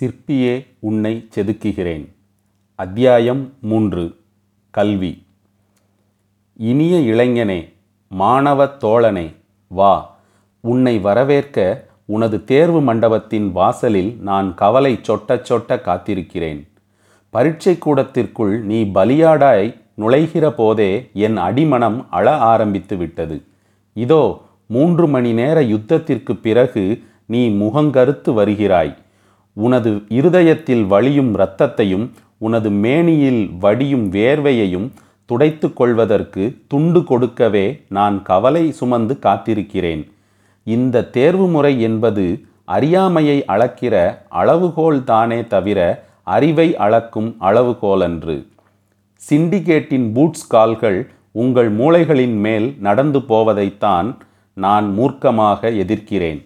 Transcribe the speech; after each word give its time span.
சிற்பியே 0.00 0.66
உன்னை 0.78 1.28
செதுக்குகிறேன். 1.34 2.14
அத்தியாயம் 2.74 3.52
மூன்று. 3.60 4.16
கல்வி. 4.70 5.26
இனிய 6.54 7.14
இளைஞனே 7.14 7.72
மாணவத் 8.08 8.84
தோழனே 8.84 9.34
வா. 9.68 10.18
உன்னை 10.60 10.98
வரவேற்க 10.98 11.86
உனது 12.04 12.44
தேர்வு 12.44 12.80
மண்டபத்தின் 12.80 13.52
வாசலில் 13.52 14.16
நான் 14.20 14.54
கவலை 14.54 15.00
சொட்ட 15.08 15.28
சொட்ட 15.28 15.80
காத்திருக்கிறேன். 15.80 16.68
பரீட்சை 17.30 17.78
கூடத்திற்குள் 17.78 18.62
நீ 18.62 18.82
பலியாடாய் 18.82 19.80
நுழைகிற 19.98 20.50
போதே 20.50 21.10
என் 21.12 21.36
அடிமனம் 21.36 22.10
அழ 22.10 22.36
ஆரம்பித்து 22.36 22.96
விட்டது. 22.96 23.42
இதோ 23.92 24.42
மூன்று 24.66 25.08
மணி 25.08 25.32
நேர 25.32 25.60
யுத்தத்திற்கு 25.62 26.32
பிறகு 26.32 27.02
நீ 27.26 27.48
முகங்கருத்து 27.48 28.34
வருகிறாய். 28.34 28.96
உனது 29.64 29.90
இருதயத்தில் 30.18 30.84
வழியும் 30.92 31.30
இரத்தத்தையும் 31.36 32.06
உனது 32.46 32.70
மேனியில் 32.84 33.42
வடியும் 33.62 34.06
வேர்வையையும் 34.16 34.88
துடைத்து 35.30 35.68
கொள்வதற்கு 35.78 36.44
துண்டு 36.72 37.00
கொடுக்கவே 37.10 37.66
நான் 37.96 38.16
கவலை 38.28 38.64
சுமந்து 38.78 39.14
காத்திருக்கிறேன். 39.26 40.02
இந்த 40.66 41.06
தேர்வு 41.16 41.46
முறை 41.54 41.74
என்பது 41.88 42.24
அறியாமையை 42.76 43.38
அளக்கிற 43.54 43.94
அளவுகோல் 44.40 45.00
தானே 45.10 45.40
தவிர 45.54 45.78
அறிவை 46.36 46.68
அளக்கும் 46.86 47.30
அளவுகோலன்று. 47.48 48.36
சிண்டிகேட்டின் 49.22 50.08
பூட்ஸ் 50.16 50.48
கால்கள் 50.54 50.98
உங்கள் 51.42 51.70
மூளைகளின் 51.78 52.36
மேல் 52.46 52.68
நடந்து 52.86 53.20
போவதைத்தான் 53.30 54.08
நான் 54.56 54.86
மூர்க்கமாக 54.98 55.70
எதிர்க்கிறேன். 55.82 56.40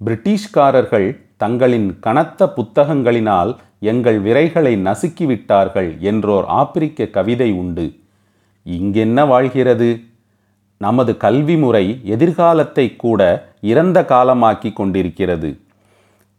பிரிட்டிஷ்காரர்கள் 0.00 1.08
தங்களின் 1.40 1.98
கனத்த 2.00 2.52
புத்தகங்களினால் 2.56 3.56
எங்கள் 3.80 4.22
விரைகளை 4.22 4.74
நசுக்கிவிட்டார்கள் 4.76 5.98
என்றோர் 5.98 6.44
ஆப்பிரிக்க 6.44 7.06
கவிதை 7.06 7.52
உண்டு. 7.52 7.86
இங்கென்ன 8.66 9.26
வாழ்கிறது? 9.28 10.00
நமது 10.78 11.16
கல்வி 11.16 11.56
முறை 11.56 12.00
எதிர்காலத்தை 12.04 12.96
கூட 12.96 13.20
இறந்த 13.60 14.02
காலமாக்கி 14.02 14.72
கொண்டிருக்கிறது. 14.72 15.58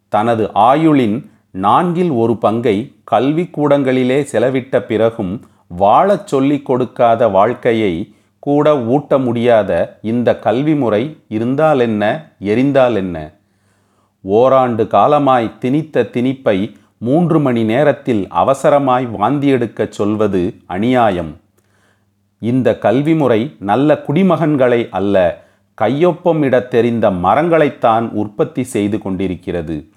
தனது 0.09 0.49
ஆயுளின் 0.55 1.29
நான்கில் 1.51 2.09
ஒரு 2.09 2.37
பங்கை 2.37 2.95
கல்விக்கூடங்களிலே 3.11 4.19
செலவிட்ட 4.31 4.79
பிறகும் 4.79 5.33
வாழச் 5.67 6.27
சொல்லிக் 6.27 6.65
கொடுக்காத 6.65 7.27
வாழ்க்கையை 7.27 7.93
கூட 8.39 8.77
ஊட்ட 8.77 9.17
முடியாத 9.17 9.99
இந்த 10.01 10.39
கல்வி 10.39 10.75
முறை 10.75 11.17
இருந்தாலென்ன 11.29 12.03
எரிந்தாலென்ன? 12.41 13.17
ஓராண்டு 14.21 14.87
காலமாய் 14.87 15.53
திணித்த 15.61 16.09
திணிப்பை 16.09 16.75
மூன்று 16.97 17.39
மணி 17.39 17.63
நேரத்தில் 17.63 18.27
அவசரமாய் 18.27 19.07
வாந்தியெடுக்கச் 19.19 19.89
சொல்வது 19.89 20.55
அநியாயம். 20.65 21.37
இந்த 22.39 22.77
கல்வி 22.77 23.15
முறை 23.15 23.55
நல்ல 23.59 24.03
குடிமகன்களை 24.07 24.87
அல்ல 24.91 25.43
கையொப்பமிடத் 25.81 26.67
தெரிந்த 26.67 27.11
மரங்களைத்தான் 27.11 28.09
உற்பத்தி 28.09 28.63
செய்து 28.63 28.99
கொண்டிருக்கிறது. 28.99 29.87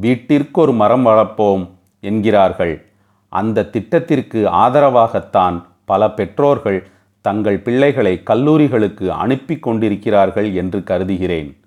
வீட்டிற்கொரு 0.00 0.74
மரம் 0.74 1.06
வளர்ப்போம் 1.06 1.68
என்கிறார்கள். 2.00 2.84
அந்த 3.28 3.64
திட்டத்திற்கு 3.64 4.46
ஆதரவாகத்தான் 4.46 5.62
பல 5.84 6.10
பெற்றோர்கள் 6.10 6.88
தங்கள் 7.20 7.58
பிள்ளைகளை 7.58 8.22
கல்லூரிகளுக்கு 8.26 9.08
அனுப்பி 9.08 9.58
கொண்டிருக்கிறார்கள் 9.58 10.54
என்று 10.54 10.84
கருதுகிறேன். 10.84 11.59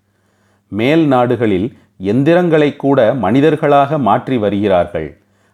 மேல் 0.71 1.03
நாடுகளில் 1.05 1.67
எந்திரங்களை 2.11 2.69
கூட 2.75 2.99
மனிதர்களாக 3.13 3.97
மாற்றி 4.07 4.37
வருகிறார்கள். 4.37 5.09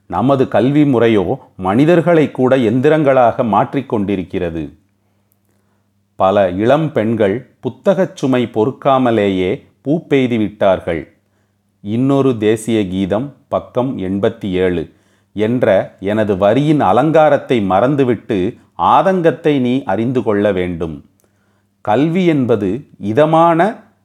நமது 0.10 0.44
கல்வி 0.48 0.84
முறையோ 0.86 1.26
மனிதர்களை 1.68 2.26
கூட 2.32 2.52
எந்திரங்களாக 2.70 3.44
மாற்றிக்கொண்டிருக்கிறது 3.54 4.64
பல 6.20 6.36
இளம் 6.64 6.88
பெண்கள் 6.92 7.36
புத்தகச் 7.60 8.16
சுமை 8.20 8.42
பொறுக்காமலேயே 8.56 9.52
பூ 9.82 9.94
பெய்து 10.08 10.38
விட்டார்கள். 10.38 11.04
இன்னொரு 11.84 12.32
தேசிய 12.38 12.80
கீதம் 12.88 13.28
பக்கம் 13.48 13.92
எண்பத்தி 14.08 14.50
ஏழு 14.64 14.84
என்ற 15.34 15.68
எனது 16.12 16.34
வரியின் 16.38 16.82
அலங்காரத்தை 16.82 17.58
மறந்துவிட்டு 17.72 18.40
ஆதங்கத்தை 18.96 19.54
நீ 19.60 19.84
அறிந்து 19.84 20.24
கொள்ள 20.24 20.52
வேண்டும். 20.52 20.96
கல்வி 21.86 22.24
என்பது 22.26 22.70
இதமான 23.12 23.60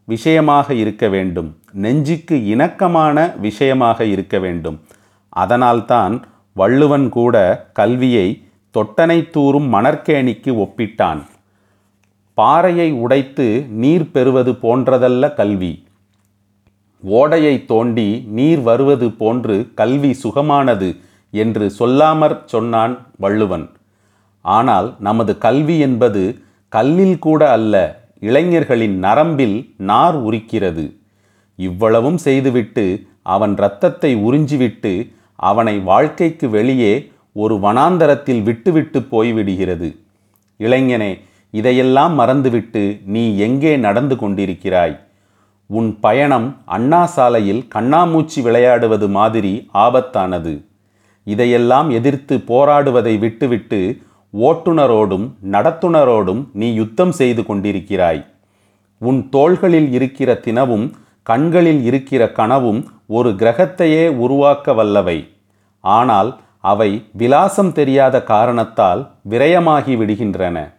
விஷயமாக 0.04 0.74
இருக்க 0.74 1.08
வேண்டும். 1.08 1.56
நெஞ்சுக்கு 1.72 2.46
இணக்கமான 2.46 3.34
விஷயமாக 3.38 4.04
இருக்க 4.04 4.38
வேண்டும். 4.38 4.80
அதனால்தான் 5.28 6.24
வள்ளுவன் 6.52 7.08
கூட 7.08 7.36
கல்வியை 7.72 8.26
தொட்டனை 8.74 9.18
தூறும் 9.36 9.68
மணற்கேணிக்கு 9.72 10.50
ஒப்பிட்டான். 10.64 11.22
பாறையை 12.34 12.92
உடைத்து 12.92 13.66
நீர் 13.68 14.10
பெறுவது 14.10 14.52
போன்றதல்ல 14.52 15.34
கல்வி. 15.34 15.86
ஓடையை 17.02 17.64
தோண்டி 17.66 18.24
நீர் 18.28 18.60
வருவது 18.60 19.10
போன்று 19.10 19.56
கல்வி 19.74 20.16
சுகமானது 20.22 20.88
என்று 21.30 21.72
சொல்லாமற் 21.78 22.40
சொன்னான் 22.44 23.06
வள்ளுவன். 23.16 23.70
ஆனால் 24.44 24.94
நமது 24.98 25.38
கல்வி 25.38 25.78
என்பது 25.78 26.22
கல்லில் 26.68 27.18
கூட 27.18 27.50
அல்ல 27.50 27.74
இளைஞர்களின் 28.28 28.96
நரம்பில் 28.98 29.56
நார் 29.90 30.16
உரிக்கிறது. 30.26 30.84
இவ்வளவும் 31.58 32.18
செய்துவிட்டு 32.26 32.84
அவன் 33.34 33.54
இரத்தத்தை 33.56 34.10
உறிஞ்சிவிட்டு 34.26 34.92
அவனை 35.48 35.76
வாழ்க்கைக்கு 35.90 36.46
வெளியே 36.56 36.94
ஒரு 37.42 37.54
வனாந்தரத்தில் 37.64 38.42
விட்டுவிட்டு 38.42 38.98
போய்விடுகிறது. 39.12 39.88
இளைஞனே 40.60 41.12
இதையெல்லாம் 41.54 42.14
மறந்துவிட்டு 42.14 42.82
நீ 43.14 43.24
எங்கே 43.38 43.72
நடந்து 43.86 44.16
கொண்டிருக்கிறாய்? 44.16 44.94
உன் 45.70 45.90
பயணம் 46.04 46.48
அண்ணா 46.76 47.02
சாலையில் 47.16 47.62
கண்ணாமூச்சி 47.74 48.40
விளையாடுவது 48.46 49.06
மாதிரி 49.18 49.52
ஆபத்தானது. 49.84 50.54
இதையெல்லாம் 51.26 51.88
எதிர்த்து 51.98 52.34
போராடுவதை 52.50 53.14
விட்டுவிட்டு 53.18 53.80
ஓட்டுநரோடும் 54.40 55.30
நடத்துனரோடும் 55.50 56.48
நீ 56.52 56.74
யுத்தம் 56.74 57.12
செய்து 57.12 57.42
கொண்டிருக்கிறாய். 57.42 58.26
உன் 58.98 59.28
தோள்களில் 59.28 59.92
இருக்கிற 59.92 60.40
தினவும் 60.44 60.90
கண்களில் 61.22 61.84
இருக்கிற 61.84 62.32
கனவும் 62.32 62.84
ஒரு 63.06 63.30
கிரகத்தையே 63.30 64.08
உருவாக்க 64.08 64.72
வல்லவை. 64.72 65.28
ஆனால் 65.80 66.40
அவை 66.60 67.04
விலாசம் 67.12 67.72
தெரியாத 67.72 68.22
காரணத்தால் 68.22 69.10
விரயமாகி 69.30 69.96
விடுகின்றன. 69.96 70.72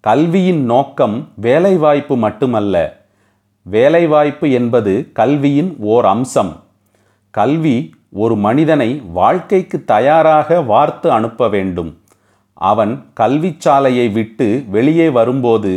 கல்வியின் 0.00 0.64
நோக்கம் 0.64 1.28
வேலைவாய்ப்பு 1.34 2.16
மட்டுமல்ல. 2.16 3.04
வேலைவாய்ப்பு 3.62 4.50
என்பது 4.50 5.10
கல்வியின் 5.12 5.76
ஓர் 5.78 6.04
அம்சம். 6.04 6.62
கல்வி 7.30 7.94
ஒரு 8.12 8.36
மனிதனை 8.36 9.02
வாழ்க்கைக்கு 9.12 9.84
தயாராக 9.84 10.60
வார்த்து 10.62 11.10
அனுப்ப 11.10 11.48
வேண்டும். 11.48 11.96
அவன் 12.60 12.92
கல்விச்சாலையை 13.20 14.06
விட்டு 14.12 14.48
வெளியே 14.76 15.08
வரும்போது 15.08 15.72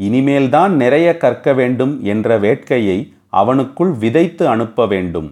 இனிமேல்தான் 0.00 0.72
நிறைய 0.82 1.08
கற்க 1.16 1.46
வேண்டும் 1.52 1.92
என்ற 2.12 2.38
வேட்கையை 2.38 2.98
அவனுக்குள் 3.40 3.92
விதைத்து 4.02 4.44
அனுப்ப 4.48 4.86
வேண்டும். 4.86 5.28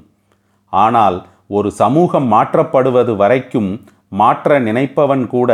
ஆனால் 0.73 1.17
ஒரு 1.57 1.69
சமூகம் 1.81 2.29
மாற்றப்படுவது 2.33 3.13
வரைக்கும் 3.17 3.71
மாற்ற 4.21 4.59
நினைப்பவன் 4.61 5.25
கூட 5.27 5.51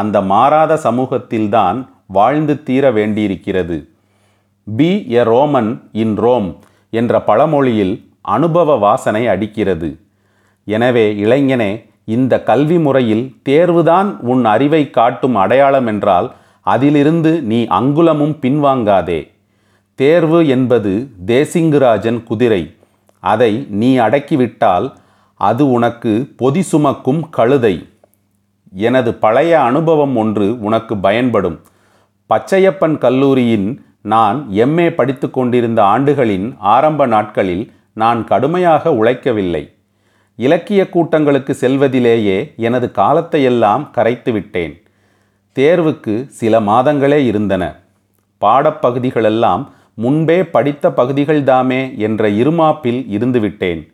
அந்த 0.00 0.16
மாறாத 0.32 0.72
சமூகத்தில்தான் 0.84 1.78
வாழ்ந்து 2.16 2.54
தீர 2.62 2.84
வேண்டியிருக்கிறது. 2.98 3.78
Be 4.66 4.90
a 5.20 5.22
Roman 5.30 5.70
in 6.02 6.14
Rome 6.24 6.48
என்ற 6.92 7.12
பழமொழியில் 7.28 7.94
அனுபவ 8.34 8.76
வாசனை 8.86 9.22
அடிக்கிறது. 9.34 9.90
எனவே 10.66 11.06
இளைஞனே 11.24 11.70
இந்த 12.16 12.42
கல்வி 12.42 12.78
முறையில் 12.78 13.24
தேர்வுதான் 13.48 14.08
உன் 14.32 14.44
அறிவை 14.44 14.82
காட்டும் 14.90 15.36
அடையாளம் 15.42 15.86
என்றால் 15.86 16.28
அதிலிருந்து 16.74 17.32
நீ 17.42 17.60
அங்குலமும் 17.78 18.34
பின்வாங்காதே. 18.42 19.20
தேர்வு 19.94 20.40
என்பது 20.48 20.92
தேசிங்குராஜன் 21.26 22.20
குதிரை. 22.22 22.62
அதை 23.22 23.52
நீ 23.80 23.90
அடக்கிவிட்டால் 23.98 24.86
அது 25.40 25.64
உனக்கு 25.70 26.12
பொதி 26.36 26.62
சுமக்கும் 26.62 27.22
கழுதை. 27.30 27.74
எனது 28.86 29.10
பழைய 29.24 29.52
அனுபவம் 29.60 30.16
ஒன்று 30.16 30.46
உனக்கு 30.60 30.94
பயன்படும். 30.96 31.58
பச்சையப்பன் 32.30 32.98
கல்லூரியின் 32.98 33.68
நான் 34.02 34.38
எம்ஏ 34.54 34.88
படித்து 34.90 35.28
கொண்டிருந்த 35.30 35.80
ஆண்டுகளின் 35.82 36.46
ஆரம்ப 36.74 37.06
நாட்களில் 37.06 37.64
நான் 37.92 38.20
கடுமையாக 38.24 38.90
உழைக்கவில்லை. 38.90 39.64
இலக்கிய 40.40 40.88
கூட்டங்களுக்கு 40.88 41.54
செல்வதிலேயே 41.54 42.54
எனது 42.56 42.90
காலத்தையெல்லாம் 42.90 43.90
கரைத்து 43.90 44.32
விட்டேன். 44.32 44.82
தேர்வுக்கு 45.58 46.26
சில 46.26 46.60
மாதங்களே 46.60 47.26
இருந்தன. 47.26 47.76
பாடப்பகுதிகளெல்லாம் 48.40 49.68
முன்பே 49.94 50.44
படித்த 50.44 50.88
பகுதிகள்தாமே 50.88 51.96
என்ற 51.96 52.28
இருமாப்பில் 52.28 53.06
இருந்துவிட்டேன் 53.10 53.92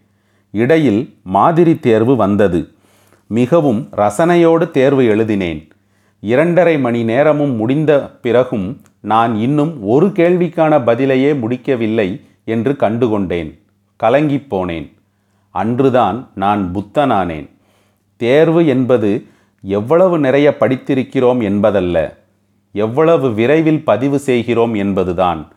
இடையில் 0.50 1.14
மாதிரி 1.22 1.78
தேர்வு 1.78 2.16
வந்தது. 2.16 2.68
மிகவும் 3.26 3.88
ரசனையோடு 3.96 4.70
தேர்வு 4.70 5.04
எழுதினேன். 5.04 5.68
இரண்டரை 6.20 6.78
மணி 6.78 7.04
நேரமும் 7.04 7.54
முடிந்த 7.54 7.98
பிறகும் 8.22 8.80
நான் 9.00 9.36
இன்னும் 9.36 9.82
ஒரு 9.82 10.06
கேள்விக்கான 10.06 10.78
பதிலையே 10.84 11.38
முடிக்கவில்லை 11.38 12.20
என்று 12.44 12.72
கண்டுகொண்டேன். 12.72 13.58
கலங்கிப் 14.02 14.46
போனேன். 14.50 14.95
அன்றுதான் 15.60 16.30
நான் 16.34 16.62
புத்தனானேன். 16.74 17.48
தேர்வு 18.16 18.66
என்பது 18.66 19.24
எவ்வளவு 19.62 20.18
நிறைய 20.18 20.56
படித்திருக்கிறோம் 20.60 21.42
என்பதல்ல 21.42 22.16
எவ்வளவு 22.72 23.34
விரைவில் 23.34 23.84
பதிவு 23.84 24.18
செய்கிறோம் 24.18 24.74
என்பதுதான். 24.74 25.52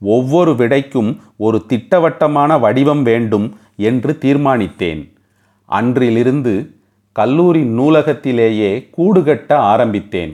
ஒவ்வொரு 0.00 0.52
விடைக்கும் 0.52 1.10
ஒரு 1.36 1.66
திட்டவட்டமான 1.66 2.58
வடிவம் 2.58 3.02
வேண்டும் 3.02 3.56
என்று 3.76 4.18
தீர்மானித்தேன். 4.20 5.02
அன்றிலிருந்து 5.64 6.54
கல்லூரி 7.12 7.62
நூலகத்திலேயே 7.62 8.70
கூடுகட்ட 8.96 9.52
ஆரம்பித்தேன். 9.52 10.32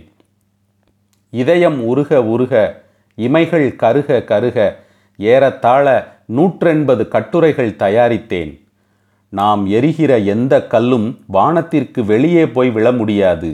இதயம் 1.31 1.85
உருக 1.85 2.23
உருக 2.23 2.83
இமைகள் 3.17 3.77
கருக 3.77 4.21
கருக 4.23 4.85
ஏறத்தாழ 5.19 5.87
நூற்றெண்பது 6.37 7.09
கட்டுரைகள் 7.09 7.77
தயாரித்தேன். 7.79 8.66
நாம் 9.29 9.63
எரிகிற 9.67 10.19
எந்த 10.19 10.55
கல்லும் 10.67 11.07
வானத்திற்கு 11.27 12.05
வெளியே 12.05 12.45
போய் 12.49 12.71
விழ 12.71 12.87
முடியாது. 12.93 13.51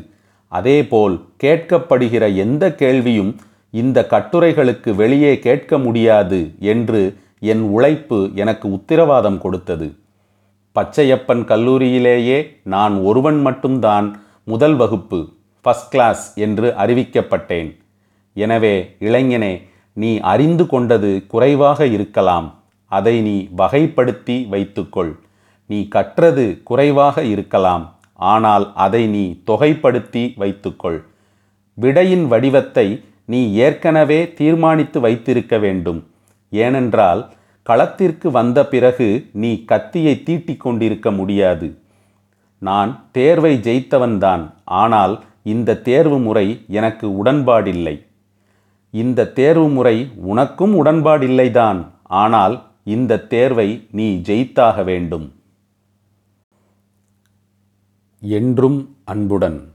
அதேபோல் 0.48 1.14
கேட்கப்படுகிற 1.44 2.24
எந்த 2.34 2.64
கேள்வியும் 2.74 3.32
இந்த 3.70 3.98
கட்டுரைகளுக்கு 4.10 4.90
வெளியே 4.94 5.38
கேட்க 5.38 5.78
முடியாது 5.78 6.40
என்று 6.58 7.02
என் 7.52 7.62
உழைப்பு 7.76 8.18
எனக்கு 8.34 8.66
உத்தரவாதம் 8.70 9.38
கொடுத்தது. 9.38 9.88
பச்சையப்பன் 10.76 11.42
கல்லூரியிலேயே 11.50 12.38
நான் 12.62 12.94
ஒருவன் 12.96 13.40
மட்டும்தான் 13.40 14.06
முதல் 14.44 14.76
வகுப்பு 14.76 15.20
ஃபஸ்ட் 15.64 15.90
கிளாஸ் 15.90 16.24
என்று 16.34 16.68
அறிவிக்கப்பட்டேன். 16.84 17.70
எனவே 18.36 18.74
இளைஞனே 19.00 19.52
நீ 19.92 20.20
அறிந்து 20.32 20.66
கொண்டது 20.66 21.10
குறைவாக 21.26 21.86
இருக்கலாம். 21.86 22.48
அதை 22.86 23.20
நீ 23.20 23.36
வகைப்படுத்தி 23.56 24.48
வைத்துக்கொள். 24.48 25.12
நீ 25.72 25.80
கற்றது 25.94 26.46
குறைவாக 26.68 27.24
இருக்கலாம். 27.32 27.84
ஆனால் 28.32 28.66
அதை 28.84 29.02
நீ 29.14 29.24
தொகைப்படுத்தி 29.50 30.24
வைத்துக்கொள். 30.42 31.00
விடையின் 31.78 32.26
வடிவத்தை 32.32 32.86
நீ 33.32 33.40
ஏற்கனவே 33.66 34.18
தீர்மானித்து 34.38 34.98
வைத்திருக்க 35.00 35.54
வேண்டும். 35.64 36.00
ஏனென்றால் 36.52 37.22
களத்திற்கு 37.66 38.28
வந்த 38.30 38.58
பிறகு 38.72 39.08
நீ 39.42 39.50
கத்தியை 39.70 40.14
தீட்டிக் 40.28 40.62
கொண்டிருக்க 40.64 41.10
முடியாது. 41.18 41.68
நான் 42.62 42.90
தேர்வை 43.16 43.52
ஜெயித்தவன்தான். 43.66 44.44
ஆனால் 44.82 45.14
இந்த 45.52 45.78
தேர்வு 45.88 46.18
முறை 46.26 46.46
எனக்கு 46.80 47.06
உடன்பாடில்லை. 47.20 47.96
இந்த 48.94 49.30
தேர்வு 49.38 49.68
முறை 49.76 49.96
உனக்கும் 50.32 50.74
உடன்பாடில்லைதான். 50.80 51.80
ஆனால் 52.22 52.56
இந்த 52.94 53.22
தேர்வை 53.32 53.68
நீ 53.98 54.08
ஜெயித்தாக 54.28 54.84
வேண்டும். 54.90 55.26
என்றும் 58.22 58.96
அன்புடன். 59.04 59.72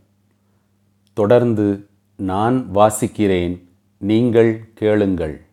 தொடர்ந்து 1.13 1.88
நான் 2.17 2.69
வாசிக்கிறேன். 2.75 3.63
நீங்கள் 3.97 4.69
கேளுங்கள். 4.73 5.46